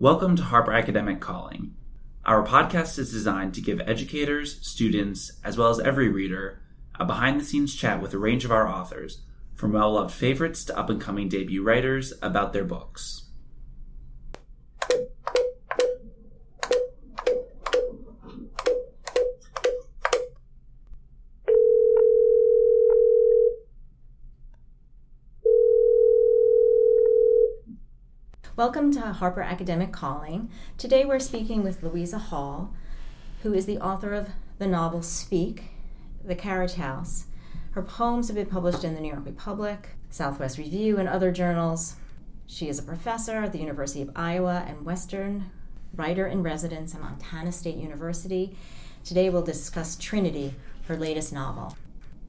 Welcome 0.00 0.36
to 0.36 0.44
Harper 0.44 0.72
Academic 0.72 1.18
Calling. 1.18 1.74
Our 2.24 2.46
podcast 2.46 3.00
is 3.00 3.10
designed 3.10 3.52
to 3.54 3.60
give 3.60 3.80
educators, 3.80 4.64
students, 4.64 5.32
as 5.42 5.58
well 5.58 5.70
as 5.70 5.80
every 5.80 6.08
reader 6.08 6.60
a 7.00 7.04
behind 7.04 7.40
the 7.40 7.44
scenes 7.44 7.74
chat 7.74 8.00
with 8.00 8.14
a 8.14 8.18
range 8.18 8.44
of 8.44 8.52
our 8.52 8.68
authors, 8.68 9.22
from 9.56 9.72
well 9.72 9.94
loved 9.94 10.14
favorites 10.14 10.64
to 10.66 10.78
up 10.78 10.88
and 10.88 11.00
coming 11.00 11.28
debut 11.28 11.64
writers, 11.64 12.12
about 12.22 12.52
their 12.52 12.62
books. 12.62 13.24
Welcome 28.58 28.90
to 28.94 29.12
Harper 29.12 29.40
Academic 29.40 29.92
Calling. 29.92 30.50
Today 30.78 31.04
we're 31.04 31.20
speaking 31.20 31.62
with 31.62 31.80
Louisa 31.80 32.18
Hall, 32.18 32.74
who 33.44 33.54
is 33.54 33.66
the 33.66 33.78
author 33.78 34.12
of 34.14 34.30
the 34.58 34.66
novel 34.66 35.00
Speak, 35.00 35.66
The 36.24 36.34
Carriage 36.34 36.74
House. 36.74 37.26
Her 37.70 37.82
poems 37.82 38.26
have 38.26 38.34
been 38.34 38.46
published 38.46 38.82
in 38.82 38.96
the 38.96 39.00
New 39.00 39.12
York 39.12 39.24
Republic, 39.24 39.90
Southwest 40.10 40.58
Review, 40.58 40.98
and 40.98 41.08
other 41.08 41.30
journals. 41.30 41.94
She 42.48 42.68
is 42.68 42.80
a 42.80 42.82
professor 42.82 43.36
at 43.44 43.52
the 43.52 43.60
University 43.60 44.02
of 44.02 44.10
Iowa 44.16 44.64
and 44.66 44.84
Western, 44.84 45.52
writer 45.94 46.26
in 46.26 46.42
residence 46.42 46.96
at 46.96 47.00
Montana 47.00 47.52
State 47.52 47.76
University. 47.76 48.56
Today 49.04 49.30
we'll 49.30 49.42
discuss 49.42 49.94
Trinity, 49.94 50.56
her 50.88 50.96
latest 50.96 51.32
novel. 51.32 51.76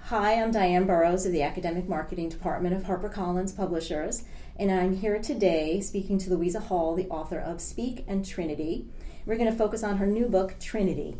Hi, 0.09 0.41
I'm 0.41 0.49
Diane 0.49 0.87
Burrows 0.87 1.27
of 1.27 1.33
the 1.33 1.43
Academic 1.43 1.87
Marketing 1.87 2.29
Department 2.29 2.75
of 2.75 2.81
HarperCollins 2.81 3.55
Publishers 3.55 4.23
and 4.57 4.71
I'm 4.71 4.95
here 4.95 5.19
today 5.19 5.81
speaking 5.81 6.17
to 6.17 6.31
Louisa 6.31 6.59
Hall, 6.59 6.95
the 6.95 7.07
author 7.09 7.37
of 7.37 7.61
Speak 7.61 8.05
and 8.07 8.25
Trinity. 8.25 8.87
We're 9.27 9.37
going 9.37 9.51
to 9.51 9.55
focus 9.55 9.83
on 9.83 9.97
her 9.97 10.07
new 10.07 10.25
book, 10.27 10.55
Trinity. 10.59 11.15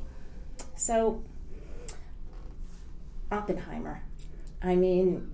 So, 0.76 1.22
Oppenheimer. 3.31 4.02
I 4.64 4.76
mean, 4.76 5.34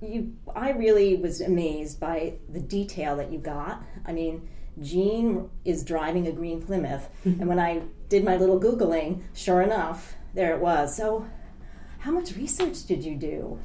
you. 0.00 0.34
I 0.54 0.70
really 0.70 1.16
was 1.16 1.42
amazed 1.42 2.00
by 2.00 2.38
the 2.48 2.60
detail 2.60 3.14
that 3.16 3.30
you 3.30 3.38
got. 3.38 3.82
I 4.06 4.12
mean, 4.12 4.48
Jean 4.80 5.50
is 5.66 5.84
driving 5.84 6.28
a 6.28 6.32
green 6.32 6.62
Plymouth, 6.62 7.10
and 7.26 7.46
when 7.46 7.58
I 7.58 7.82
did 8.08 8.24
my 8.24 8.38
little 8.38 8.58
googling, 8.58 9.20
sure 9.34 9.60
enough, 9.60 10.14
there 10.32 10.54
it 10.54 10.62
was. 10.62 10.96
So, 10.96 11.26
how 12.06 12.12
much 12.12 12.36
research 12.36 12.86
did 12.86 13.04
you 13.04 13.16
do? 13.16 13.58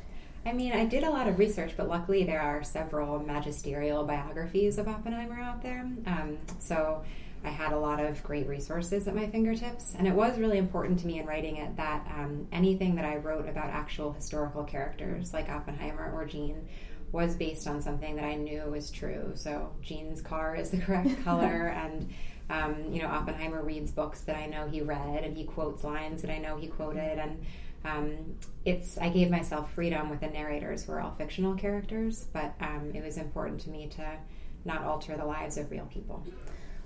I 0.48 0.52
mean, 0.52 0.74
I 0.74 0.86
did 0.86 1.04
a 1.04 1.12
lot 1.12 1.28
of 1.28 1.38
research, 1.38 1.74
but 1.78 1.88
luckily 1.88 2.24
there 2.24 2.42
are 2.42 2.64
several 2.64 3.20
magisterial 3.20 4.04
biographies 4.04 4.80
of 4.80 4.88
Oppenheimer 4.88 5.40
out 5.40 5.62
there. 5.62 5.82
Um, 6.08 6.40
so 6.58 7.04
I 7.44 7.50
had 7.50 7.72
a 7.72 7.78
lot 7.78 8.04
of 8.04 8.24
great 8.24 8.48
resources 8.48 9.08
at 9.08 9.14
my 9.14 9.28
fingertips. 9.30 9.94
And 9.96 10.08
it 10.08 10.16
was 10.16 10.40
really 10.40 10.58
important 10.58 10.98
to 11.02 11.06
me 11.06 11.20
in 11.20 11.28
writing 11.28 11.58
it 11.58 11.78
that 11.78 12.08
um, 12.18 12.48
anything 12.52 12.96
that 12.96 13.06
I 13.06 13.18
wrote 13.18 13.48
about 13.48 13.70
actual 13.70 14.12
historical 14.12 14.64
characters 14.64 15.36
like 15.36 15.48
Oppenheimer 15.48 16.12
or 16.12 16.26
Jean 16.26 16.68
was 17.12 17.36
based 17.36 17.68
on 17.68 17.80
something 17.80 18.16
that 18.16 18.26
I 18.26 18.34
knew 18.34 18.64
was 18.64 18.90
true. 18.90 19.34
So 19.36 19.72
Jean's 19.84 20.20
car 20.20 20.56
is 20.56 20.72
the 20.72 20.80
correct 20.80 21.24
color, 21.24 21.68
and 21.68 22.10
um, 22.50 22.86
you 22.92 23.02
know 23.02 23.08
Oppenheimer 23.08 23.62
reads 23.62 23.92
books 23.92 24.22
that 24.22 24.36
I 24.36 24.48
know 24.48 24.68
he 24.68 24.82
read, 24.82 25.26
and 25.26 25.38
he 25.38 25.44
quotes 25.44 25.84
lines 25.84 26.24
that 26.24 26.32
I 26.32 26.38
know 26.40 26.58
he 26.58 26.68
quoted, 26.68 27.20
and 27.20 27.46
um, 27.84 28.36
it's 28.66 28.98
I 28.98 29.10
gave 29.10 29.30
myself 29.30 29.74
freedom 29.74 30.10
with 30.10 30.22
the 30.22 30.28
narrators 30.28 30.84
who 30.84 30.92
are 30.94 31.02
all 31.02 31.16
fictional 31.18 31.56
characters, 31.56 32.26
but 32.32 32.54
um, 32.60 32.92
it 32.94 33.04
was 33.04 33.18
important 33.18 33.62
to 33.62 33.70
me 33.70 33.88
to 33.96 34.18
not 34.66 34.84
alter 34.84 35.18
the 35.18 35.26
lives 35.26 35.58
of 35.58 35.72
real 35.72 35.88
people. 35.92 36.26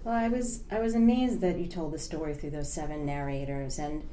Well, 0.04 0.16
I 0.16 0.30
was 0.30 0.64
I 0.72 0.80
was 0.80 0.96
amazed 0.96 1.42
that 1.42 1.58
you 1.58 1.68
told 1.68 1.92
the 1.92 2.00
story 2.00 2.34
through 2.34 2.52
those 2.52 2.72
seven 2.72 3.06
narrators, 3.06 3.80
and 3.80 4.08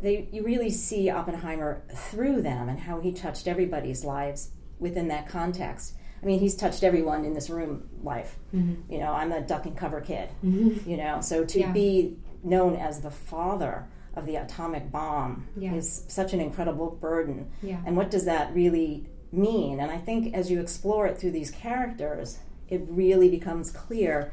they 0.00 0.28
you 0.32 0.42
really 0.42 0.70
see 0.70 1.10
Oppenheimer 1.10 1.82
through 1.94 2.42
them 2.42 2.68
and 2.68 2.80
how 2.80 3.00
he 3.00 3.12
touched 3.12 3.46
everybody's 3.46 4.04
lives 4.04 4.50
within 4.78 5.08
that 5.08 5.28
context. 5.28 5.94
I 6.22 6.26
mean, 6.26 6.38
he's 6.38 6.54
touched 6.54 6.84
everyone 6.84 7.24
in 7.24 7.34
this 7.34 7.50
room 7.50 7.88
life. 8.02 8.38
Mm-hmm. 8.54 8.92
You 8.92 9.00
know, 9.00 9.12
I'm 9.12 9.32
a 9.32 9.40
duck 9.40 9.66
and 9.66 9.76
cover 9.76 10.00
kid. 10.00 10.30
Mm-hmm. 10.44 10.88
You 10.88 10.96
know, 10.96 11.20
so 11.20 11.44
to 11.44 11.60
yeah. 11.60 11.72
be 11.72 12.16
known 12.44 12.76
as 12.76 13.00
the 13.00 13.10
father 13.10 13.88
of 14.14 14.26
the 14.26 14.36
atomic 14.36 14.90
bomb 14.90 15.46
yeah. 15.56 15.74
is 15.74 16.04
such 16.08 16.32
an 16.32 16.40
incredible 16.40 16.90
burden. 17.00 17.50
Yeah. 17.62 17.80
And 17.86 17.96
what 17.96 18.10
does 18.10 18.24
that 18.26 18.54
really 18.54 19.06
mean? 19.30 19.80
And 19.80 19.90
I 19.90 19.98
think 19.98 20.34
as 20.34 20.50
you 20.50 20.60
explore 20.60 21.06
it 21.06 21.18
through 21.18 21.30
these 21.30 21.50
characters, 21.50 22.38
it 22.68 22.82
really 22.88 23.28
becomes 23.28 23.70
clear 23.70 24.32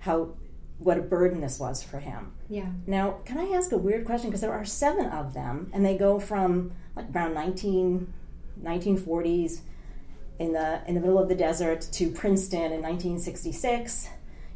how 0.00 0.34
what 0.78 0.98
a 0.98 1.00
burden 1.00 1.40
this 1.40 1.58
was 1.58 1.82
for 1.82 1.98
him. 1.98 2.32
Yeah. 2.48 2.66
Now, 2.86 3.18
can 3.24 3.38
I 3.38 3.56
ask 3.56 3.72
a 3.72 3.78
weird 3.78 4.04
question? 4.04 4.28
Because 4.28 4.42
there 4.42 4.52
are 4.52 4.64
seven 4.64 5.06
of 5.06 5.34
them, 5.34 5.70
and 5.72 5.84
they 5.84 5.96
go 5.96 6.20
from 6.20 6.72
like 6.94 7.06
around 7.14 7.34
19, 7.34 8.12
1940s 8.62 9.60
in 10.38 10.52
the 10.52 10.82
in 10.86 10.94
the 10.94 11.00
middle 11.00 11.18
of 11.18 11.28
the 11.28 11.34
desert 11.34 11.80
to 11.92 12.10
Princeton 12.10 12.72
in 12.72 12.82
1966 12.82 14.08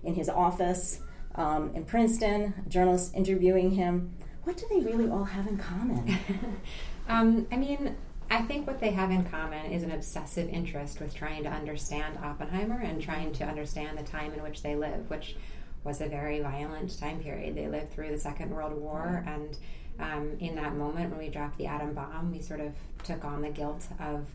in 0.05 0.15
his 0.15 0.29
office 0.29 1.01
um, 1.35 1.75
in 1.75 1.85
Princeton. 1.85 2.55
A 2.67 2.69
journalist 2.69 3.15
interviewing 3.15 3.73
him 3.73 4.15
what 4.45 4.57
do 4.57 4.67
they 4.71 4.81
really 4.81 5.09
all 5.09 5.25
have 5.25 5.47
in 5.47 5.59
common? 5.59 6.19
um, 7.09 7.47
I 7.53 7.57
mean, 7.57 7.97
I 8.31 8.43
think 8.43 8.67
what 8.67 8.81
they 8.81 8.91
have 8.93 9.11
in 9.11 9.25
common 9.25 9.73
is 9.73 9.83
an 9.83 9.91
obsessive 9.91 10.49
interest 10.49 11.01
with 11.01 11.15
trying 11.15 11.43
to 11.43 11.51
understand 11.51 12.19
Oppenheimer 12.23 12.81
and 12.81 13.03
trying 13.03 13.33
to 13.35 13.45
understand 13.45 13.99
the 13.99 14.05
time 14.05 14.33
in 14.33 14.43
which 14.43 14.63
they 14.63 14.77
live, 14.77 15.11
which 15.11 15.37
was 15.83 16.01
a 16.01 16.07
very 16.07 16.41
violent 16.41 16.99
time 16.99 17.21
period. 17.21 17.57
They 17.57 17.69
lived 17.69 17.93
through 17.93 18.11
the 18.11 18.19
Second 18.19 18.51
World 18.51 18.73
War, 18.73 19.25
and 19.27 19.59
um, 19.99 20.37
in 20.41 20.55
that 20.57 20.77
moment 20.77 21.11
when 21.11 21.19
we 21.19 21.29
dropped 21.29 21.59
the 21.59 21.67
atom 21.67 21.93
bomb, 21.93 22.31
we 22.31 22.41
sort 22.41 22.61
of 22.61 22.73
took 23.03 23.25
on 23.25 23.43
the 23.43 23.51
guilt 23.51 23.87
of 23.99 24.27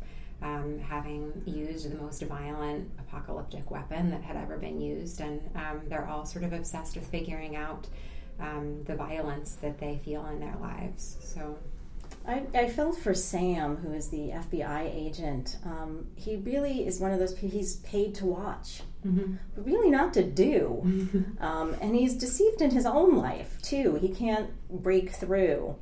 um, 0.41 0.79
having 0.79 1.41
used 1.45 1.89
the 1.89 1.95
most 1.95 2.22
violent 2.23 2.89
apocalyptic 2.99 3.72
weapon 3.72 4.09
that 4.09 4.22
had 4.22 4.35
ever 4.35 4.57
been 4.57 4.81
used, 4.81 5.22
and 5.22 5.41
um, 5.55 5.81
they're 5.87 6.07
all 6.07 6.25
sort 6.25 6.43
of 6.43 6.51
obsessed 6.51 6.95
with 6.95 7.07
figuring 7.07 7.55
out 7.55 7.87
um, 8.40 8.84
the 8.85 8.96
violence 8.96 9.56
that 9.56 9.79
they 9.79 10.00
feel 10.03 10.25
in 10.28 10.40
their 10.40 10.56
lives. 10.62 11.18
So. 11.19 11.57
I, 12.28 12.44
I 12.56 12.69
felt 12.69 12.97
for 12.97 13.13
Sam, 13.13 13.78
who 13.78 13.94
is 13.94 14.09
the 14.09 14.29
FBI 14.29 14.94
agent. 14.94 15.57
Um, 15.63 16.07
he 16.16 16.38
really 16.38 16.85
is 16.88 17.00
one 17.00 17.12
of 17.12 17.19
those 17.19 17.34
people, 17.34 17.50
he's 17.50 17.75
paid 17.78 18.16
to 18.16 18.25
watch, 18.25 18.81
mm-hmm. 19.06 19.35
but 19.53 19.66
really 19.66 19.90
not 19.91 20.13
to 20.16 20.23
do. 20.23 21.25
Um, 21.40 21.75
and 21.81 21.96
he's 21.96 22.16
deceived 22.16 22.62
in 22.62 22.72
his 22.72 22.85
own 22.85 23.18
life, 23.18 23.62
too. 23.62 23.96
He 23.96 24.09
can't 24.09 24.50
break 24.69 25.12
through. 25.12 25.75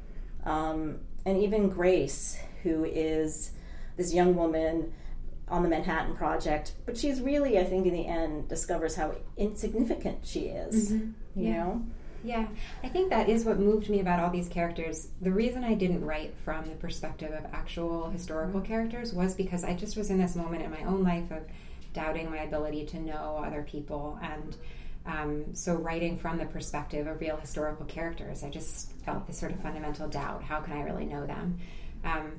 Um, 0.45 0.99
and 1.25 1.41
even 1.41 1.69
Grace, 1.69 2.37
who 2.63 2.83
is 2.83 3.51
this 3.95 4.13
young 4.13 4.35
woman 4.35 4.93
on 5.47 5.63
the 5.63 5.69
Manhattan 5.69 6.15
Project, 6.15 6.73
but 6.85 6.97
she's 6.97 7.21
really, 7.21 7.59
I 7.59 7.63
think, 7.63 7.85
in 7.85 7.93
the 7.93 8.07
end, 8.07 8.49
discovers 8.49 8.95
how 8.95 9.15
insignificant 9.37 10.25
she 10.25 10.47
is. 10.47 10.91
Mm-hmm. 10.91 11.39
You 11.39 11.47
yeah. 11.47 11.57
know? 11.57 11.85
Yeah, 12.23 12.47
I 12.83 12.87
think 12.87 13.09
that 13.09 13.27
is 13.27 13.43
what 13.43 13.59
moved 13.59 13.89
me 13.89 13.99
about 13.99 14.19
all 14.19 14.29
these 14.29 14.47
characters. 14.47 15.09
The 15.21 15.31
reason 15.31 15.63
I 15.63 15.73
didn't 15.73 16.05
write 16.05 16.33
from 16.45 16.65
the 16.65 16.75
perspective 16.75 17.33
of 17.33 17.45
actual 17.53 18.09
historical 18.09 18.61
mm-hmm. 18.61 18.71
characters 18.71 19.13
was 19.13 19.35
because 19.35 19.63
I 19.65 19.73
just 19.73 19.97
was 19.97 20.09
in 20.09 20.19
this 20.19 20.35
moment 20.35 20.63
in 20.63 20.71
my 20.71 20.83
own 20.83 21.03
life 21.03 21.29
of 21.31 21.43
doubting 21.93 22.29
my 22.29 22.39
ability 22.39 22.85
to 22.87 22.99
know 22.99 23.43
other 23.45 23.63
people. 23.69 24.17
And 24.21 24.55
um, 25.05 25.53
so, 25.53 25.75
writing 25.75 26.17
from 26.17 26.37
the 26.37 26.45
perspective 26.45 27.07
of 27.07 27.19
real 27.19 27.35
historical 27.35 27.85
characters, 27.85 28.41
I 28.41 28.49
just 28.49 28.93
felt 29.03 29.27
this 29.27 29.37
sort 29.37 29.51
of 29.51 29.59
fundamental 29.59 30.07
doubt 30.07 30.43
how 30.43 30.61
can 30.61 30.77
I 30.77 30.83
really 30.83 31.05
know 31.05 31.25
them? 31.25 31.59
Um, 32.05 32.31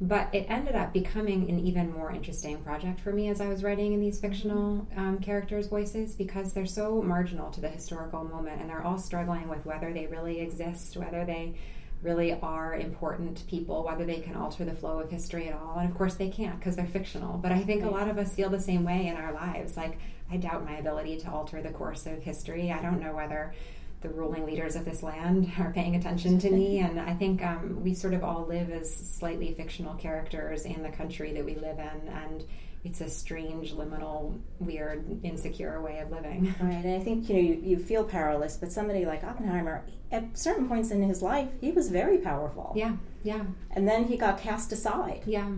but 0.00 0.34
it 0.34 0.46
ended 0.48 0.74
up 0.74 0.92
becoming 0.94 1.50
an 1.50 1.58
even 1.58 1.92
more 1.92 2.10
interesting 2.10 2.58
project 2.62 3.00
for 3.00 3.12
me 3.12 3.28
as 3.28 3.40
I 3.40 3.48
was 3.48 3.62
writing 3.62 3.92
in 3.92 4.00
these 4.00 4.18
fictional 4.18 4.88
um, 4.96 5.18
characters' 5.18 5.66
voices 5.66 6.14
because 6.14 6.54
they're 6.54 6.64
so 6.64 7.02
marginal 7.02 7.50
to 7.50 7.60
the 7.60 7.68
historical 7.68 8.24
moment 8.24 8.62
and 8.62 8.70
they're 8.70 8.82
all 8.82 8.98
struggling 8.98 9.48
with 9.48 9.66
whether 9.66 9.92
they 9.92 10.06
really 10.06 10.40
exist, 10.40 10.96
whether 10.96 11.26
they 11.26 11.54
really 12.02 12.32
are 12.40 12.74
important 12.76 13.46
people, 13.46 13.84
whether 13.84 14.06
they 14.06 14.20
can 14.20 14.34
alter 14.34 14.64
the 14.64 14.72
flow 14.72 15.00
of 15.00 15.10
history 15.10 15.48
at 15.48 15.54
all. 15.54 15.78
And 15.78 15.90
of 15.90 15.94
course, 15.94 16.14
they 16.14 16.30
can't 16.30 16.58
because 16.58 16.76
they're 16.76 16.86
fictional. 16.86 17.36
But 17.36 17.52
I 17.52 17.60
think 17.60 17.84
a 17.84 17.90
lot 17.90 18.08
of 18.08 18.16
us 18.16 18.34
feel 18.34 18.48
the 18.48 18.60
same 18.60 18.84
way 18.84 19.06
in 19.06 19.16
our 19.16 19.34
lives. 19.34 19.76
Like, 19.76 19.98
I 20.30 20.38
doubt 20.38 20.64
my 20.64 20.78
ability 20.78 21.18
to 21.18 21.30
alter 21.30 21.60
the 21.60 21.70
course 21.70 22.06
of 22.06 22.22
history. 22.22 22.72
I 22.72 22.80
don't 22.80 23.00
know 23.00 23.14
whether 23.14 23.52
the 24.00 24.08
ruling 24.08 24.46
leaders 24.46 24.76
of 24.76 24.84
this 24.84 25.02
land 25.02 25.52
are 25.58 25.72
paying 25.72 25.96
attention 25.96 26.38
to 26.40 26.50
me. 26.50 26.80
And 26.80 27.00
I 27.00 27.14
think 27.14 27.44
um, 27.44 27.82
we 27.82 27.94
sort 27.94 28.14
of 28.14 28.24
all 28.24 28.46
live 28.46 28.70
as 28.70 28.94
slightly 28.94 29.52
fictional 29.54 29.94
characters 29.94 30.64
in 30.64 30.82
the 30.82 30.90
country 30.90 31.32
that 31.32 31.44
we 31.44 31.54
live 31.54 31.78
in. 31.78 32.08
And 32.08 32.44
it's 32.82 33.02
a 33.02 33.10
strange, 33.10 33.74
liminal, 33.74 34.40
weird, 34.58 35.22
insecure 35.22 35.82
way 35.82 35.98
of 35.98 36.10
living. 36.10 36.54
Right. 36.60 36.84
And 36.84 36.94
I 37.00 37.04
think, 37.04 37.28
you 37.28 37.34
know, 37.34 37.40
you, 37.40 37.60
you 37.62 37.78
feel 37.78 38.04
powerless, 38.04 38.56
but 38.56 38.72
somebody 38.72 39.04
like 39.04 39.22
Oppenheimer, 39.22 39.84
at 40.10 40.36
certain 40.36 40.66
points 40.66 40.90
in 40.90 41.02
his 41.02 41.20
life, 41.20 41.48
he 41.60 41.72
was 41.72 41.90
very 41.90 42.18
powerful. 42.18 42.72
Yeah. 42.74 42.96
Yeah. 43.22 43.44
And 43.72 43.86
then 43.86 44.04
he 44.04 44.16
got 44.16 44.40
cast 44.40 44.72
aside. 44.72 45.22
Yeah. 45.26 45.50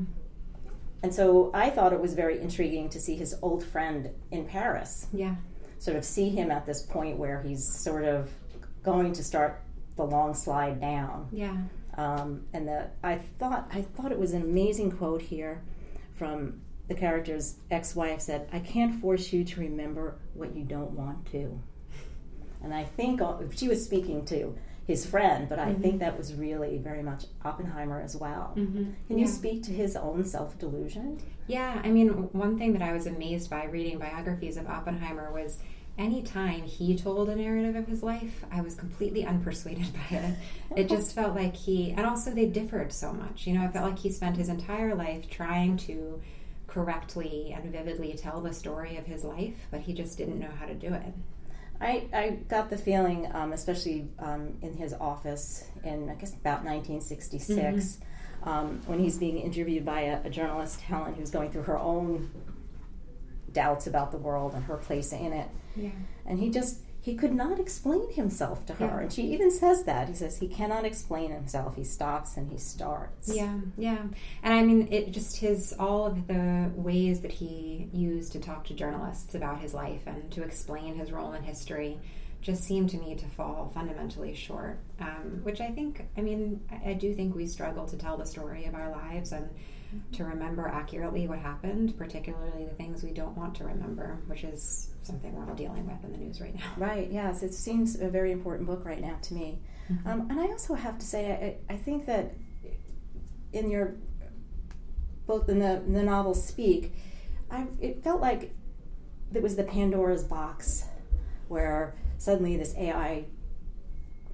And 1.05 1.15
so 1.15 1.51
I 1.55 1.71
thought 1.71 1.93
it 1.93 2.01
was 2.01 2.15
very 2.15 2.41
intriguing 2.41 2.89
to 2.91 3.01
see 3.01 3.17
his 3.17 3.37
old 3.41 3.65
friend 3.65 4.11
in 4.31 4.47
Paris. 4.47 5.07
Yeah 5.13 5.37
sort 5.83 5.97
of 5.97 6.05
see 6.05 6.29
him 6.29 6.53
at 6.53 6.65
this 6.65 6.83
point 6.83 7.17
where 7.19 7.43
he's 7.43 7.67
sort 7.67 8.05
of 8.05 8.31
going 8.85 9.13
to 9.13 9.23
start 9.25 9.61
the 9.97 10.05
long 10.05 10.33
slide 10.33 10.81
down. 10.81 11.29
Yeah. 11.33 11.57
Um, 11.97 12.45
and 12.53 12.69
the 12.69 12.87
I 13.03 13.17
thought 13.39 13.69
I 13.73 13.83
thought 13.83 14.13
it 14.13 14.19
was 14.19 14.33
an 14.33 14.43
amazing 14.43 14.93
quote 14.93 15.21
here 15.23 15.61
from 16.15 16.61
the 16.89 16.95
character's 16.95 17.57
ex-wife 17.71 18.21
said, 18.21 18.49
"I 18.53 18.61
can't 18.61 19.01
force 19.01 19.33
you 19.33 19.43
to 19.45 19.61
remember 19.61 20.17
what 20.35 20.55
you 20.55 20.63
don't 20.63 20.93
want 20.93 21.27
to." 21.33 21.61
And 22.63 22.73
I 22.73 22.85
think 22.85 23.21
uh, 23.21 23.39
she 23.57 23.67
was 23.69 23.85
speaking 23.85 24.25
to 24.27 24.55
his 24.87 25.05
friend, 25.05 25.49
but 25.49 25.59
I 25.59 25.71
Mm-hmm. 25.71 25.83
think 25.83 25.99
that 26.01 26.17
was 26.17 26.33
really 26.35 26.79
very 26.79 27.03
much 27.03 27.25
Oppenheimer 27.45 28.01
as 28.01 28.17
well. 28.17 28.53
Mm-hmm. 28.57 28.85
Can 29.09 29.19
you 29.19 29.27
speak 29.27 29.63
to 29.65 29.73
his 29.73 29.97
own 29.97 30.25
self-delusion? 30.25 31.19
Yeah, 31.53 31.83
I 31.85 31.91
mean, 31.91 32.09
one 32.33 32.57
thing 32.57 32.73
that 32.73 32.81
I 32.81 32.95
was 32.95 33.07
amazed 33.07 33.51
by 33.51 33.65
reading 33.65 33.99
biographies 33.99 34.57
of 34.57 34.67
Oppenheimer 34.67 35.31
was 35.31 35.59
anytime 35.99 36.63
he 36.63 36.97
told 36.97 37.29
a 37.29 37.37
narrative 37.37 37.77
of 37.77 37.87
his 37.87 38.03
life, 38.03 38.43
I 38.51 38.63
was 38.63 38.75
completely 38.75 39.25
unpersuaded 39.25 39.93
by 40.11 40.17
it. 40.17 40.35
It 40.75 40.89
just 40.89 41.15
felt 41.15 41.35
like 41.35 41.55
he, 41.55 41.91
and 41.91 42.07
also 42.07 42.31
they 42.31 42.47
differed 42.47 42.91
so 42.91 43.13
much. 43.13 43.47
You 43.47 43.53
know, 43.53 43.65
I 43.65 43.69
felt 43.69 43.85
like 43.85 43.99
he 43.99 44.11
spent 44.11 44.39
his 44.39 44.49
entire 44.49 44.95
life 44.95 45.29
trying 45.29 45.77
to 45.89 46.23
correctly 46.69 47.55
and 47.55 47.71
vividly 47.71 48.15
tell 48.15 48.41
the 48.41 48.55
story 48.55 48.97
of 48.97 49.05
his 49.05 49.23
life, 49.23 49.67
but 49.71 49.83
he 49.83 49.93
just 49.93 50.17
didn't 50.17 50.39
know 50.39 50.53
how 50.59 50.65
to 50.65 50.75
do 50.75 50.95
it. 50.95 51.13
I, 51.83 52.09
I 52.15 52.31
got 52.49 52.71
the 52.71 52.79
feeling, 52.79 53.31
um, 53.35 53.53
especially 53.53 54.09
um, 54.21 54.57
in 54.63 54.75
his 54.75 54.95
office 54.95 55.65
in, 55.85 56.09
I 56.09 56.15
guess, 56.15 56.33
about 56.33 56.65
1966, 56.65 57.99
um, 58.45 58.81
when 58.87 58.99
he's 58.99 59.19
being 59.19 59.39
interviewed 59.39 59.85
by 59.85 60.03
a, 60.03 60.25
a 60.25 60.31
journalist, 60.31 60.81
Helen, 60.81 61.15
who's 61.15 61.31
going 61.31 61.51
through 61.51 61.65
her 61.65 61.79
own 61.79 62.31
doubts 63.53 63.87
about 63.87 64.11
the 64.13 64.19
world 64.19 64.55
and 64.55 64.65
her 64.65 64.77
place 64.77 65.13
in 65.13 65.33
it. 65.33 65.49
Yeah. 65.77 65.91
And 66.27 66.39
he 66.39 66.51
just, 66.51 66.81
he 67.01 67.15
could 67.15 67.35
not 67.35 67.59
explain 67.61 68.13
himself 68.13 68.65
to 68.67 68.75
her. 68.75 68.87
Yeah. 68.87 69.01
And 69.01 69.13
she 69.13 69.23
even 69.33 69.51
says 69.51 69.85
that. 69.85 70.09
He 70.09 70.15
says 70.15 70.39
he 70.39 70.49
cannot 70.49 70.85
explain 70.85 71.31
himself. 71.31 71.77
He 71.77 71.85
stops 71.85 72.37
and 72.37 72.51
he 72.51 72.59
starts. 72.59 73.35
Yeah, 73.35 73.59
yeah. 73.77 74.03
And 74.43 74.55
I 74.55 74.63
mean, 74.63 74.89
it 74.91 75.13
just 75.13 75.37
his 75.37 75.75
all 75.79 76.07
of 76.07 76.27
the 76.27 76.71
ways 76.75 77.21
that 77.21 77.33
he 77.33 77.89
used 77.93 78.33
to 78.33 78.41
talk 78.41 78.65
to 78.67 78.75
journalists 78.75 79.35
about 79.35 79.61
his 79.61 79.75
life 79.75 80.03
and 80.07 80.31
to 80.33 80.43
explain 80.43 80.95
his 80.95 81.13
role 81.13 81.33
in 81.33 81.43
history 81.43 81.99
just 82.43 82.65
seemed 82.65 82.91
to 82.91 82.99
me 82.99 83.15
to 83.15 83.27
fall 83.27 83.71
fundamentally 83.73 84.35
short. 84.35 84.81
Um, 85.01 85.41
which 85.45 85.61
I 85.61 85.71
think, 85.71 86.05
I 86.17 86.21
mean, 86.21 86.61
I, 86.71 86.91
I 86.91 86.93
do 86.95 87.15
think 87.15 87.35
we 87.35 87.47
struggle 87.47 87.87
to 87.87 87.97
tell 87.97 88.17
the 88.17 88.27
story 88.27 88.67
of 88.67 88.75
our 88.75 88.91
lives 88.91 89.33
and 89.33 89.49
to 90.13 90.25
remember 90.25 90.67
accurately 90.67 91.29
what 91.29 91.39
happened, 91.39 91.97
particularly 91.97 92.65
the 92.65 92.75
things 92.75 93.03
we 93.03 93.11
don't 93.11 93.37
want 93.37 93.55
to 93.55 93.65
remember, 93.65 94.19
which 94.27 94.43
is 94.43 94.91
something 95.03 95.35
we're 95.35 95.49
all 95.49 95.55
dealing 95.55 95.87
with 95.87 96.03
in 96.03 96.13
the 96.13 96.19
news 96.19 96.41
right 96.41 96.55
now. 96.55 96.73
Right, 96.77 97.11
yes. 97.11 97.43
It 97.43 97.55
seems 97.55 98.01
a 98.01 98.09
very 98.09 98.33
important 98.33 98.67
book 98.67 98.85
right 98.85 99.01
now 99.01 99.19
to 99.23 99.35
me. 99.35 99.59
Um, 100.07 100.29
and 100.31 100.41
I 100.41 100.47
also 100.47 100.75
have 100.75 100.99
to 100.99 101.07
say, 101.07 101.59
I, 101.69 101.75
I 101.75 101.77
think 101.77 102.07
that 102.07 102.35
in 103.53 103.71
your, 103.71 103.95
both 105.27 105.49
in 105.49 105.59
the, 105.59 105.77
in 105.77 105.93
the 105.93 106.03
novel 106.03 106.35
Speak, 106.35 106.95
I, 107.51 107.67
it 107.81 108.03
felt 108.03 108.23
like 108.23 108.55
it 109.35 109.43
was 109.43 109.57
the 109.57 109.65
Pandora's 109.65 110.25
box 110.25 110.87
where 111.49 111.95
suddenly 112.23 112.57
this 112.57 112.75
AI, 112.77 113.25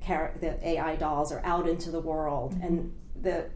char- 0.06 0.34
the 0.40 0.68
AI 0.68 0.96
dolls 0.96 1.32
are 1.32 1.40
out 1.42 1.66
into 1.66 1.90
the 1.90 2.00
world. 2.00 2.52
Mm-hmm. 2.52 2.66
And 2.66 2.94
the, 3.22 3.46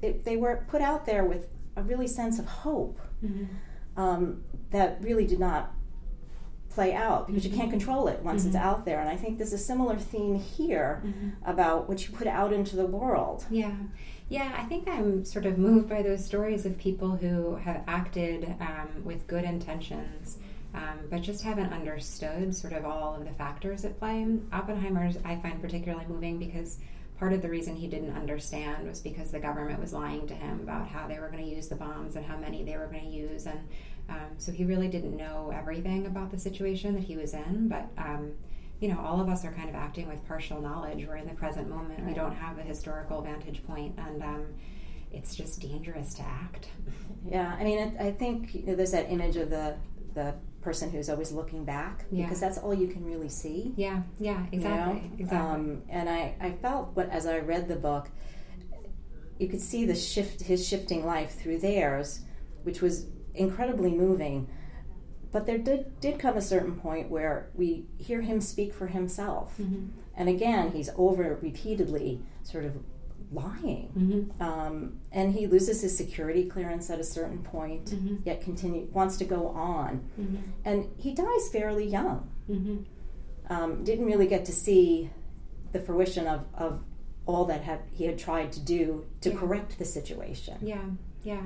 it, 0.00 0.24
they 0.24 0.36
were 0.36 0.64
put 0.68 0.80
out 0.80 1.04
there 1.04 1.24
with 1.24 1.48
a 1.76 1.82
really 1.82 2.06
sense 2.06 2.38
of 2.38 2.46
hope 2.46 2.98
mm-hmm. 3.22 3.44
um, 4.00 4.42
that 4.70 4.98
really 5.02 5.26
did 5.26 5.38
not 5.38 5.74
play 6.70 6.94
out 6.94 7.26
because 7.26 7.44
you 7.44 7.50
mm-hmm. 7.50 7.60
can't 7.60 7.70
control 7.70 8.08
it 8.08 8.20
once 8.22 8.46
it's 8.46 8.56
out 8.56 8.86
there. 8.86 9.00
And 9.00 9.08
I 9.08 9.16
think 9.16 9.36
there's 9.36 9.52
a 9.52 9.58
similar 9.58 9.96
theme 9.96 10.34
here 10.34 11.02
about 11.44 11.86
what 11.86 12.08
you 12.08 12.14
put 12.14 12.26
out 12.26 12.52
into 12.52 12.76
the 12.76 12.86
world. 12.86 13.44
Yeah. 13.50 13.74
Yeah, 14.30 14.52
I 14.56 14.64
think 14.64 14.88
I'm 14.88 15.26
sort 15.26 15.44
of 15.44 15.58
moved 15.58 15.90
by 15.90 16.00
those 16.00 16.24
stories 16.24 16.64
of 16.64 16.78
people 16.78 17.16
who 17.16 17.56
have 17.56 17.82
acted 17.86 18.56
um, 18.58 19.04
with 19.04 19.26
good 19.26 19.44
intentions, 19.44 20.38
um, 20.74 20.98
but 21.10 21.22
just 21.22 21.42
haven't 21.42 21.72
understood 21.72 22.54
sort 22.54 22.72
of 22.72 22.84
all 22.84 23.14
of 23.14 23.24
the 23.24 23.32
factors 23.32 23.84
at 23.84 23.98
play. 23.98 24.26
Oppenheimer's 24.52 25.16
I 25.24 25.36
find 25.36 25.60
particularly 25.60 26.06
moving 26.06 26.38
because 26.38 26.78
part 27.18 27.32
of 27.32 27.42
the 27.42 27.48
reason 27.48 27.76
he 27.76 27.86
didn't 27.86 28.16
understand 28.16 28.86
was 28.86 29.00
because 29.00 29.30
the 29.30 29.38
government 29.38 29.80
was 29.80 29.92
lying 29.92 30.26
to 30.26 30.34
him 30.34 30.60
about 30.60 30.88
how 30.88 31.06
they 31.06 31.18
were 31.18 31.28
going 31.28 31.44
to 31.44 31.50
use 31.50 31.68
the 31.68 31.76
bombs 31.76 32.16
and 32.16 32.24
how 32.26 32.36
many 32.36 32.64
they 32.64 32.76
were 32.76 32.86
going 32.86 33.04
to 33.04 33.16
use, 33.16 33.46
and 33.46 33.60
um, 34.08 34.30
so 34.36 34.52
he 34.52 34.64
really 34.64 34.88
didn't 34.88 35.16
know 35.16 35.52
everything 35.54 36.06
about 36.06 36.30
the 36.30 36.38
situation 36.38 36.94
that 36.94 37.04
he 37.04 37.16
was 37.16 37.34
in. 37.34 37.68
But 37.68 37.88
um, 37.96 38.32
you 38.80 38.88
know, 38.88 39.00
all 39.00 39.20
of 39.20 39.28
us 39.28 39.44
are 39.44 39.52
kind 39.52 39.68
of 39.68 39.76
acting 39.76 40.08
with 40.08 40.26
partial 40.26 40.60
knowledge. 40.60 41.06
We're 41.06 41.16
in 41.16 41.28
the 41.28 41.34
present 41.34 41.70
moment. 41.70 42.04
We 42.04 42.12
don't 42.12 42.34
have 42.34 42.58
a 42.58 42.62
historical 42.62 43.22
vantage 43.22 43.64
point, 43.64 43.94
and 43.96 44.22
um, 44.22 44.46
it's 45.12 45.36
just 45.36 45.60
dangerous 45.60 46.14
to 46.14 46.22
act. 46.22 46.68
Yeah, 47.24 47.56
I 47.58 47.64
mean, 47.64 47.78
it, 47.78 47.94
I 48.00 48.10
think 48.10 48.54
you 48.54 48.66
know, 48.66 48.74
there's 48.74 48.90
that 48.90 49.10
image 49.10 49.36
of 49.36 49.50
the 49.50 49.76
the 50.14 50.34
person 50.64 50.90
who's 50.90 51.10
always 51.10 51.30
looking 51.30 51.64
back 51.64 52.06
Yeah. 52.10 52.24
because 52.24 52.40
that's 52.40 52.58
all 52.58 52.72
you 52.74 52.88
can 52.88 53.04
really 53.04 53.28
see. 53.28 53.74
Yeah, 53.76 54.02
yeah, 54.18 54.40
you 54.50 54.58
exactly, 54.58 55.00
know? 55.00 55.10
exactly. 55.18 55.38
Um, 55.38 55.82
and 55.90 56.08
I, 56.08 56.34
I 56.40 56.50
felt, 56.52 56.96
what 56.96 57.10
as 57.10 57.26
I 57.26 57.38
read 57.38 57.68
the 57.68 57.76
book, 57.76 58.08
you 59.38 59.46
could 59.48 59.60
see 59.60 59.84
the 59.84 59.94
shift, 59.94 60.42
his 60.42 60.66
shifting 60.66 61.04
life 61.04 61.38
through 61.38 61.58
theirs, 61.58 62.20
which 62.62 62.80
was 62.80 63.06
incredibly 63.34 63.90
moving. 63.92 64.48
But 65.30 65.46
there 65.46 65.58
did, 65.58 66.00
did 66.00 66.18
come 66.18 66.36
a 66.36 66.42
certain 66.42 66.76
point 66.76 67.10
where 67.10 67.50
we 67.54 67.86
hear 67.98 68.22
him 68.22 68.40
speak 68.40 68.72
for 68.72 68.86
himself. 68.86 69.54
Mm-hmm. 69.60 69.86
And 70.16 70.28
again, 70.28 70.70
he's 70.70 70.90
over 70.96 71.38
repeatedly 71.42 72.22
sort 72.42 72.64
of 72.64 72.76
lying. 73.32 73.90
Mm-hmm. 73.96 74.42
Um, 74.42 75.00
and 75.12 75.32
he 75.34 75.46
loses 75.46 75.80
his 75.82 75.96
security 75.96 76.44
clearance 76.44 76.90
at 76.90 76.98
a 77.00 77.04
certain 77.04 77.38
point, 77.42 77.86
Mhm. 77.86 78.20
yet 78.24 78.40
continue 78.42 78.88
wants 78.92 79.16
to 79.18 79.24
go 79.24 79.48
on. 79.48 80.02
Mm-hmm. 80.20 80.36
And 80.64 80.88
he 80.96 81.12
dies 81.14 81.48
fairly 81.50 81.86
young. 81.86 82.28
Mm-hmm. 82.50 82.76
Um, 83.52 83.84
didn't 83.84 84.06
really 84.06 84.26
get 84.26 84.44
to 84.46 84.52
see 84.52 85.10
the 85.72 85.80
fruition 85.80 86.26
of, 86.26 86.44
of 86.54 86.82
all 87.26 87.44
that 87.46 87.62
had, 87.62 87.80
he 87.92 88.04
had 88.04 88.18
tried 88.18 88.52
to 88.52 88.60
do 88.60 89.04
to 89.22 89.30
Yeah. 89.30 89.36
correct 89.36 89.78
the 89.78 89.84
situation. 89.84 90.56
Yeah, 90.62 90.84
yeah. 91.24 91.42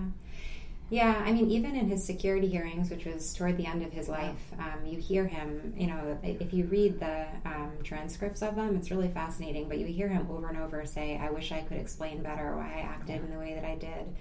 Yeah, 0.91 1.23
I 1.23 1.33
mean, 1.33 1.51
even 1.51 1.77
in 1.77 1.89
his 1.89 2.03
security 2.03 2.49
hearings, 2.49 2.89
which 2.89 3.05
was 3.05 3.35
toward 3.35 3.59
the 3.59 3.67
end 3.67 3.83
of 3.83 3.93
his 3.93 4.09
life, 4.09 4.53
um, 4.59 4.87
you 4.87 4.99
hear 4.99 5.27
him, 5.27 5.75
you 5.77 5.87
know, 5.87 6.19
if 6.23 6.55
you 6.55 6.65
read 6.65 6.99
the 6.99 7.27
um, 7.45 7.73
transcripts 7.85 8.41
of 8.41 8.57
them, 8.57 8.75
it's 8.75 8.91
really 8.91 9.11
fascinating, 9.11 9.69
but 9.69 9.77
you 9.77 9.85
hear 9.87 10.09
him 10.09 10.27
over 10.31 10.49
and 10.49 10.57
over 10.57 10.87
say, 10.87 11.19
I 11.19 11.31
wish 11.31 11.53
I 11.53 11.61
could 11.61 11.77
explain 11.77 12.23
better 12.23 12.57
why 12.57 12.73
I 12.75 12.81
acted 12.81 13.17
in 13.23 13.31
the 13.31 13.39
way 13.39 13.55
that 13.55 13.65
I 13.65 13.75
did. 13.75 14.17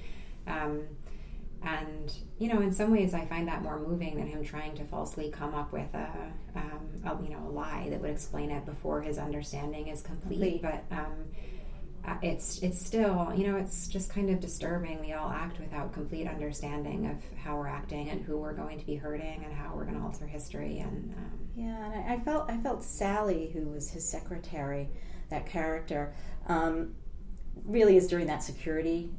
Um, 0.45 0.81
and, 1.63 2.13
you 2.37 2.49
know, 2.53 2.59
in 2.59 2.73
some 2.73 2.91
ways, 2.91 3.13
I 3.13 3.25
find 3.25 3.47
that 3.47 3.63
more 3.63 3.79
moving 3.79 4.17
than 4.17 4.27
him 4.27 4.43
trying 4.43 4.75
to 4.75 4.83
falsely 4.83 5.31
come 5.31 5.55
up 5.55 5.71
with 5.71 5.91
a, 5.93 6.09
um, 6.55 6.89
a 7.05 7.23
you 7.23 7.29
know, 7.29 7.47
a 7.47 7.49
lie 7.49 7.87
that 7.89 8.01
would 8.01 8.11
explain 8.11 8.51
it 8.51 8.65
before 8.65 9.01
his 9.01 9.17
understanding 9.17 9.87
is 9.87 10.01
complete. 10.01 10.61
Complete. 10.61 10.61
But, 10.61 10.83
um, 10.91 11.13
it's 12.21 12.59
it's 12.59 12.83
still 12.83 13.31
you 13.35 13.45
know 13.47 13.57
it's 13.57 13.87
just 13.87 14.09
kind 14.09 14.29
of 14.29 14.39
disturbing 14.39 14.99
we 15.01 15.13
all 15.13 15.29
act 15.29 15.59
without 15.59 15.91
complete 15.93 16.27
understanding 16.27 17.05
of 17.07 17.17
how 17.37 17.57
we're 17.57 17.67
acting 17.67 18.09
and 18.09 18.23
who 18.23 18.37
we're 18.37 18.53
going 18.53 18.79
to 18.79 18.85
be 18.85 18.95
hurting 18.95 19.43
and 19.43 19.53
how 19.53 19.73
we're 19.75 19.83
going 19.83 19.97
to 19.97 20.03
alter 20.03 20.25
history 20.25 20.79
and 20.79 21.13
um, 21.17 21.31
Yeah, 21.55 21.85
and 21.85 21.93
I, 22.09 22.13
I 22.15 22.19
felt 22.19 22.49
I 22.49 22.57
felt 22.57 22.83
Sally, 22.83 23.51
who 23.53 23.61
was 23.69 23.89
his 23.89 24.07
secretary, 24.07 24.89
that 25.29 25.45
character, 25.45 26.13
um, 26.47 26.95
really 27.65 27.97
is 27.97 28.07
during 28.07 28.27
that 28.27 28.41
security 28.43 29.09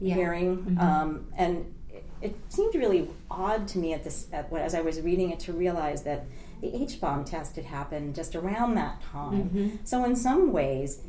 Yeah. 0.00 0.14
hearing, 0.16 0.56
Mhm. 0.64 0.80
um, 0.82 1.26
and 1.36 1.72
it, 1.88 2.04
it 2.20 2.36
seemed 2.48 2.74
really 2.74 3.08
odd 3.30 3.68
to 3.68 3.78
me 3.78 3.92
at 3.92 4.02
this 4.02 4.26
at, 4.32 4.50
what- 4.50 4.62
as 4.62 4.74
I 4.74 4.80
was 4.80 5.00
reading 5.00 5.30
it 5.30 5.38
to 5.40 5.52
realize 5.52 6.02
that 6.02 6.24
the 6.60 6.74
H 6.74 7.00
bomb 7.00 7.24
test 7.24 7.56
had 7.56 7.64
happened 7.64 8.14
just 8.16 8.34
around 8.36 8.74
that 8.74 9.00
time. 9.02 9.50
Mhm. 9.50 9.78
So 9.86 10.04
in 10.04 10.14
some 10.16 10.52
ways, 10.52 11.00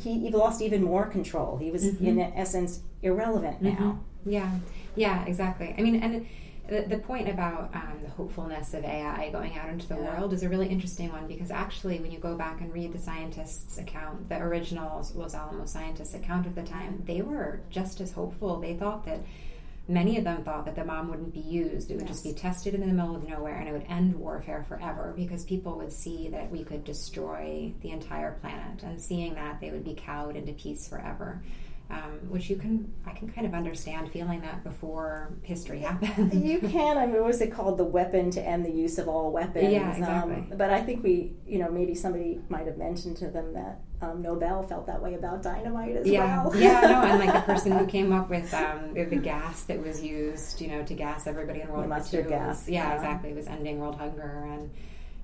he, 0.00 0.18
he 0.20 0.30
lost 0.30 0.60
even 0.62 0.82
more 0.82 1.06
control. 1.06 1.56
He 1.58 1.70
was 1.70 1.84
Mhm. 1.84 2.00
in 2.06 2.20
essence 2.20 2.80
irrelevant 3.02 3.62
Mhm. 3.62 3.78
now. 3.80 3.98
yeah 4.26 4.50
yeah 4.96 5.24
exactly 5.24 5.74
i 5.78 5.80
mean 5.80 5.96
and 6.02 6.26
the, 6.68 6.82
the 6.94 6.98
point 6.98 7.26
about 7.28 7.74
um, 7.74 7.94
the 8.02 8.08
hopefulness 8.10 8.74
of 8.74 8.84
ai 8.84 9.30
going 9.32 9.56
out 9.56 9.70
into 9.70 9.88
the 9.88 9.94
Yeah. 9.96 10.08
world 10.18 10.32
is 10.34 10.42
a 10.42 10.48
really 10.48 10.68
interesting 10.68 11.10
one 11.10 11.26
because 11.26 11.50
actually 11.50 11.98
when 12.00 12.10
you 12.12 12.18
go 12.18 12.36
back 12.36 12.60
and 12.60 12.70
read 12.72 12.92
the 12.92 12.98
scientists 12.98 13.78
account 13.78 14.28
the 14.28 14.38
original 14.42 15.02
los 15.14 15.34
alamos 15.34 15.70
scientists 15.70 16.14
account 16.14 16.46
of 16.46 16.54
the 16.54 16.62
time 16.62 17.02
they 17.06 17.22
were 17.22 17.60
just 17.70 18.00
as 18.02 18.12
hopeful 18.12 18.60
they 18.60 18.74
thought 18.74 19.04
that 19.06 19.20
many 19.90 20.16
of 20.16 20.24
them 20.24 20.44
thought 20.44 20.64
that 20.64 20.76
the 20.76 20.84
bomb 20.84 21.08
wouldn't 21.08 21.34
be 21.34 21.40
used. 21.40 21.90
It 21.90 21.96
would 21.96 22.06
just 22.06 22.24
be 22.24 22.32
tested 22.32 22.74
in 22.74 22.80
the 22.80 22.86
middle 22.86 23.16
of 23.16 23.28
nowhere 23.28 23.56
and 23.56 23.68
it 23.68 23.72
would 23.72 23.86
end 23.88 24.14
warfare 24.14 24.64
forever 24.68 25.12
because 25.16 25.44
people 25.44 25.76
would 25.78 25.92
see 25.92 26.28
that 26.28 26.50
we 26.50 26.64
could 26.64 26.84
destroy 26.84 27.72
the 27.82 27.90
entire 27.90 28.38
planet. 28.40 28.82
And 28.82 29.00
seeing 29.00 29.34
that, 29.34 29.60
they 29.60 29.70
would 29.70 29.84
be 29.84 29.94
cowed 29.94 30.36
into 30.36 30.52
peace 30.52 30.88
forever. 30.88 31.42
Um, 31.90 32.20
which 32.28 32.48
you 32.48 32.56
can 32.56 32.92
I 33.04 33.12
can 33.12 33.28
kind 33.28 33.46
of 33.46 33.54
understand 33.54 34.12
feeling 34.12 34.40
that 34.42 34.62
before 34.62 35.32
history 35.42 35.80
happened. 35.80 36.32
you 36.44 36.60
can. 36.60 36.96
I 36.96 37.06
mean, 37.06 37.16
what 37.16 37.24
was 37.24 37.40
it 37.40 37.52
called? 37.52 37.78
The 37.78 37.84
weapon 37.84 38.30
to 38.32 38.42
end 38.42 38.64
the 38.64 38.70
use 38.70 38.98
of 38.98 39.08
all 39.08 39.32
weapons. 39.32 39.72
Yeah, 39.72 39.90
exactly. 39.92 40.34
Um, 40.34 40.52
but 40.56 40.70
I 40.70 40.82
think 40.82 41.02
we, 41.02 41.32
you 41.46 41.58
know, 41.58 41.70
maybe 41.70 41.94
somebody 41.94 42.40
might 42.48 42.66
have 42.66 42.78
mentioned 42.78 43.16
to 43.18 43.28
them 43.28 43.52
that 43.54 43.80
um, 44.02 44.22
Nobel 44.22 44.62
felt 44.62 44.86
that 44.86 45.02
way 45.02 45.14
about 45.14 45.42
dynamite 45.42 45.96
as 45.96 46.06
yeah. 46.06 46.44
well. 46.44 46.56
yeah, 46.56 46.80
no, 46.82 47.02
and 47.10 47.18
like 47.18 47.32
the 47.34 47.40
person 47.40 47.72
who 47.72 47.86
came 47.86 48.12
up 48.12 48.30
with 48.30 48.52
um, 48.54 48.94
the, 48.94 49.04
gas 49.16 49.64
that 49.64 49.82
was 49.82 50.02
used, 50.02 50.60
you 50.60 50.68
know, 50.68 50.82
to 50.84 50.94
gas 50.94 51.26
everybody 51.26 51.60
in 51.60 51.68
World 51.68 51.84
The 51.84 51.88
War 51.88 51.98
mustard 51.98 52.24
II. 52.26 52.30
gas, 52.30 52.68
Yeah, 52.68 52.88
yeah. 52.88 52.94
exactly. 52.94 53.30
It 53.30 53.36
was 53.36 53.46
ending 53.46 53.78
world 53.78 53.96
hunger 53.96 54.48
and. 54.50 54.70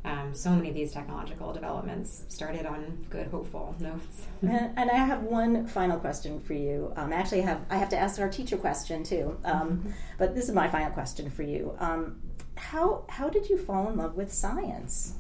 Um, 0.06 0.32
so 0.32 0.50
many 0.50 0.68
of 0.68 0.74
these 0.76 0.92
technological 0.92 1.52
developments 1.52 2.24
started 2.28 2.64
on 2.64 3.04
good, 3.10 3.26
hopeful 3.26 3.74
notes. 3.80 4.26
And, 4.42 4.90
I 4.90 4.94
have 4.94 5.24
one 5.24 5.66
final 5.66 5.98
question 5.98 6.38
for 6.38 6.54
you. 6.54 6.92
Um, 6.96 7.12
actually, 7.12 7.42
I 7.42 7.46
have 7.46 7.60
I 7.70 7.76
have 7.76 7.88
to 7.88 7.98
ask 7.98 8.20
our 8.20 8.28
teacher 8.28 8.56
question 8.56 9.02
too. 9.02 9.36
Um, 9.44 9.92
but 10.16 10.34
this 10.34 10.48
is 10.48 10.54
my 10.54 10.68
final 10.68 10.90
question 10.92 11.28
for 11.28 11.42
you. 11.42 11.74
Um, 11.80 12.20
how 12.56 13.04
how 13.08 13.28
did 13.28 13.50
you 13.50 13.58
fall 13.58 13.88
in 13.88 13.96
love 13.96 14.14
with 14.14 14.32
science? 14.32 15.14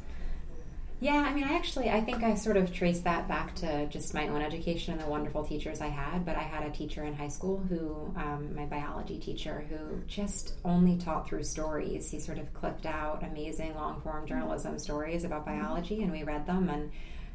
Yeah, 0.98 1.26
I 1.28 1.34
mean, 1.34 1.44
I 1.44 1.54
actually, 1.54 1.90
I 1.90 2.00
think 2.00 2.22
I 2.22 2.34
sort 2.34 2.56
of 2.56 2.72
trace 2.72 3.00
that 3.00 3.28
back 3.28 3.54
to 3.56 3.86
just 3.88 4.14
my 4.14 4.28
own 4.28 4.40
education 4.40 4.94
and 4.94 5.02
the 5.02 5.06
wonderful 5.06 5.44
teachers 5.44 5.82
I 5.82 5.88
had. 5.88 6.24
But 6.24 6.36
I 6.36 6.42
had 6.42 6.62
a 6.62 6.70
teacher 6.70 7.04
in 7.04 7.12
high 7.12 7.28
school 7.28 7.58
who, 7.58 8.14
um, 8.16 8.54
my 8.56 8.64
biology 8.64 9.18
teacher, 9.18 9.66
who 9.68 10.00
just 10.06 10.54
only 10.64 10.96
taught 10.96 11.28
through 11.28 11.42
stories. 11.42 12.10
He 12.10 12.18
sort 12.18 12.38
of 12.38 12.52
clipped 12.54 12.86
out 12.86 13.22
amazing 13.22 13.74
long 13.74 14.00
form 14.00 14.26
journalism 14.26 14.78
stories 14.78 15.24
about 15.24 15.44
biology, 15.44 16.02
and 16.02 16.10
we 16.10 16.22
read 16.22 16.46
them. 16.46 16.70
And 16.70 16.90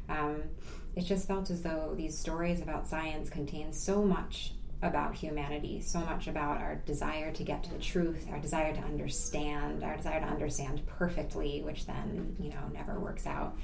um, 0.08 0.42
it 0.96 1.02
just 1.02 1.28
felt 1.28 1.48
as 1.48 1.62
though 1.62 1.94
these 1.96 2.18
stories 2.18 2.60
about 2.60 2.88
science 2.88 3.30
contained 3.30 3.76
so 3.76 4.02
much 4.02 4.54
about 4.82 5.14
humanity, 5.14 5.80
so 5.80 6.00
much 6.00 6.26
about 6.26 6.60
our 6.60 6.74
desire 6.84 7.32
to 7.32 7.44
get 7.44 7.62
to 7.64 7.70
the 7.72 7.78
truth, 7.78 8.26
our 8.30 8.38
desire 8.40 8.74
to 8.74 8.80
understand, 8.80 9.84
our 9.84 9.96
desire 9.96 10.20
to 10.20 10.26
understand 10.26 10.84
perfectly, 10.86 11.62
which 11.62 11.86
then, 11.86 12.36
you 12.40 12.50
know, 12.50 12.68
never 12.72 12.98
works 12.98 13.26
out. 13.26 13.56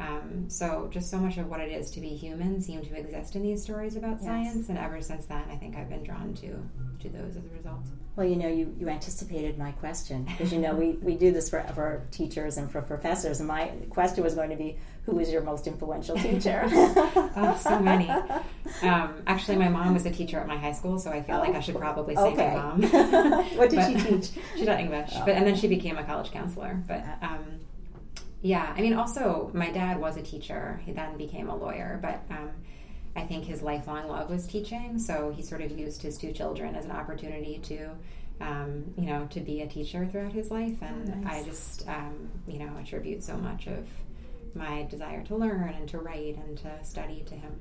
Um, 0.00 0.46
so, 0.48 0.88
just 0.92 1.08
so 1.08 1.18
much 1.18 1.36
of 1.38 1.48
what 1.48 1.60
it 1.60 1.70
is 1.70 1.92
to 1.92 2.00
be 2.00 2.08
human 2.08 2.60
seemed 2.60 2.84
to 2.88 2.96
exist 2.98 3.36
in 3.36 3.42
these 3.44 3.62
stories 3.62 3.94
about 3.94 4.16
Yes. 4.16 4.24
science, 4.24 4.68
and 4.68 4.76
ever 4.76 5.00
since 5.00 5.26
then, 5.26 5.44
I 5.48 5.54
think 5.54 5.76
I've 5.76 5.88
been 5.88 6.02
drawn 6.02 6.34
to 6.34 6.56
to 7.00 7.08
those 7.10 7.36
as 7.36 7.44
a 7.44 7.56
result. 7.56 7.80
Well, 8.16 8.26
you 8.26 8.36
know, 8.36 8.48
you, 8.48 8.74
you 8.78 8.88
anticipated 8.88 9.58
my 9.58 9.72
question 9.72 10.24
because 10.24 10.52
you 10.52 10.58
know 10.58 10.74
we, 10.74 10.92
we 11.02 11.16
do 11.16 11.30
this 11.32 11.48
for, 11.50 11.62
for 11.74 12.02
teachers 12.10 12.56
and 12.56 12.70
for 12.70 12.82
professors, 12.82 13.38
and 13.38 13.46
my 13.46 13.66
question 13.90 14.24
was 14.24 14.34
going 14.34 14.50
to 14.50 14.56
be, 14.56 14.78
who 15.06 15.12
was 15.16 15.30
your 15.30 15.42
most 15.42 15.66
influential 15.66 16.16
teacher? 16.16 16.64
Oh, 17.36 17.56
so 17.60 17.78
many. 17.80 18.08
Um, 18.82 19.22
actually, 19.26 19.56
my 19.56 19.68
mom 19.68 19.92
was 19.92 20.06
a 20.06 20.10
teacher 20.10 20.38
at 20.38 20.46
my 20.46 20.56
high 20.56 20.72
school, 20.72 20.98
so 21.00 21.10
I 21.10 21.20
feel 21.20 21.38
like 21.38 21.54
I 21.54 21.60
should 21.60 21.76
probably 21.76 22.14
say 22.14 22.22
Okay. 22.32 22.54
my 22.54 22.62
mom. 22.62 22.82
what 23.56 23.70
did 23.70 23.76
But- 23.80 23.86
she 23.88 23.94
teach? 23.94 24.30
She 24.56 24.64
taught 24.64 24.78
English, 24.78 25.12
but 25.26 25.30
and 25.30 25.44
then 25.46 25.56
she 25.56 25.66
became 25.66 25.98
a 25.98 26.04
college 26.04 26.30
counselor. 26.30 26.80
But 26.86 27.04
um, 27.22 27.44
yeah, 28.40 28.72
I 28.76 28.80
mean, 28.80 28.94
also 28.94 29.50
my 29.52 29.70
dad 29.70 30.00
was 30.00 30.16
a 30.16 30.22
teacher. 30.22 30.80
He 30.86 30.92
then 30.92 31.16
became 31.16 31.48
a 31.50 31.56
lawyer, 31.56 31.98
but 32.00 32.22
um, 32.30 32.50
I 33.16 33.22
think 33.22 33.44
his 33.44 33.62
lifelong 33.62 34.06
love 34.08 34.30
was 34.30 34.46
teaching. 34.46 34.98
So 34.98 35.32
he 35.36 35.42
sort 35.42 35.60
of 35.60 35.70
used 35.76 36.02
his 36.02 36.16
two 36.16 36.32
children 36.32 36.76
as 36.76 36.84
an 36.84 36.92
opportunity 36.92 37.58
to, 37.64 37.90
um, 38.40 38.84
you 38.96 39.06
know, 39.06 39.26
to 39.30 39.40
be 39.40 39.62
a 39.62 39.66
teacher 39.66 40.06
throughout 40.06 40.32
his 40.32 40.50
life. 40.52 40.76
And 40.82 41.10
Oh, 41.10 41.18
nice. 41.28 41.42
I 41.42 41.44
just, 41.48 41.88
um, 41.88 42.28
you 42.46 42.58
know, 42.60 42.70
attribute 42.80 43.22
so 43.24 43.36
much 43.36 43.66
of 43.66 43.86
my 44.54 44.86
desire 44.90 45.22
to 45.24 45.36
learn 45.36 45.74
and 45.76 45.88
to 45.90 45.98
write 45.98 46.36
and 46.36 46.58
to 46.58 46.84
study 46.84 47.24
to 47.26 47.34
him. 47.34 47.60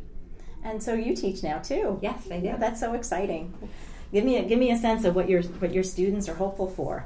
And 0.63 0.81
so 0.81 0.93
you 0.93 1.15
teach 1.15 1.43
now 1.43 1.59
too. 1.59 1.99
Yes, 2.01 2.27
I 2.31 2.39
do. 2.39 2.45
Yeah, 2.45 2.57
that's 2.57 2.79
so 2.79 2.93
exciting. 2.93 3.53
Give 4.11 4.23
me 4.23 4.37
a, 4.37 4.43
give 4.43 4.59
me 4.59 4.71
a 4.71 4.77
sense 4.77 5.05
of 5.05 5.15
what 5.15 5.27
your 5.27 5.41
what 5.43 5.73
your 5.73 5.83
students 5.83 6.29
are 6.29 6.35
hopeful 6.35 6.69
for. 6.69 7.05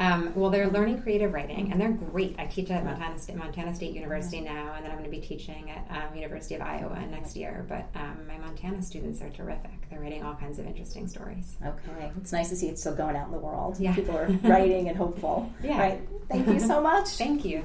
Um, 0.00 0.32
well, 0.34 0.48
they're 0.48 0.68
learning 0.68 1.02
creative 1.02 1.34
writing, 1.34 1.70
and 1.70 1.78
they're 1.78 1.90
great. 1.90 2.34
I 2.38 2.46
teach 2.46 2.70
at 2.70 2.82
Montana 2.86 3.18
State, 3.18 3.36
Montana 3.36 3.74
State 3.74 3.92
University 3.94 4.40
now, 4.40 4.72
and 4.74 4.82
then 4.82 4.90
I'm 4.90 4.96
going 4.96 5.10
to 5.10 5.14
be 5.14 5.24
teaching 5.24 5.70
at 5.70 5.86
um, 5.90 6.16
University 6.16 6.54
of 6.54 6.62
Iowa 6.62 6.98
next 7.10 7.36
year. 7.36 7.66
But 7.68 7.86
um, 7.94 8.26
my 8.26 8.38
Montana 8.38 8.82
students 8.82 9.20
are 9.20 9.28
terrific. 9.28 9.90
They're 9.90 10.00
writing 10.00 10.24
all 10.24 10.34
kinds 10.34 10.58
of 10.58 10.66
interesting 10.66 11.06
stories. 11.06 11.54
Okay, 11.62 12.10
it's 12.16 12.32
nice 12.32 12.48
to 12.48 12.56
see 12.56 12.68
it's 12.68 12.80
still 12.80 12.94
going 12.94 13.14
out 13.14 13.26
in 13.26 13.32
the 13.32 13.38
world. 13.38 13.78
Yeah. 13.78 13.94
People 13.94 14.16
are 14.16 14.26
writing 14.42 14.88
and 14.88 14.96
hopeful. 14.96 15.52
Yeah. 15.62 15.78
Right. 15.78 16.00
Thank 16.30 16.48
you 16.48 16.60
so 16.60 16.80
much. 16.80 17.08
Thank 17.08 17.44
you. 17.44 17.62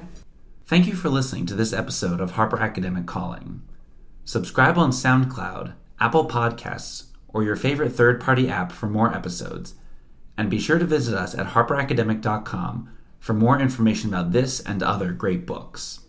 Thank 0.68 0.88
you 0.88 0.96
for 0.96 1.10
listening 1.10 1.46
to 1.46 1.54
this 1.54 1.72
episode 1.72 2.20
of 2.20 2.32
Harper 2.32 2.58
Academic 2.58 3.06
Calling. 3.06 3.62
Subscribe 4.24 4.76
on 4.76 4.90
SoundCloud, 4.90 5.74
Apple 6.00 6.26
Podcasts, 6.26 7.04
or 7.28 7.44
your 7.44 7.54
favorite 7.54 7.92
third 7.92 8.20
party 8.20 8.48
app 8.48 8.72
for 8.72 8.88
more 8.88 9.14
episodes. 9.14 9.76
And 10.36 10.50
be 10.50 10.58
sure 10.58 10.80
to 10.80 10.84
visit 10.84 11.14
us 11.14 11.36
at 11.36 11.50
harperacademic.com 11.50 12.90
for 13.20 13.32
more 13.32 13.60
information 13.60 14.08
about 14.12 14.32
this 14.32 14.58
and 14.58 14.82
other 14.82 15.12
great 15.12 15.46
books. 15.46 16.00